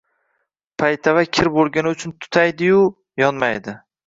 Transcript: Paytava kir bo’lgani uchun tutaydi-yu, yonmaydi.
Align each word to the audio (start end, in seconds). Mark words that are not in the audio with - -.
Paytava 0.83 1.23
kir 1.39 1.49
bo’lgani 1.59 1.93
uchun 1.97 2.15
tutaydi-yu, 2.25 2.81
yonmaydi. 3.25 3.79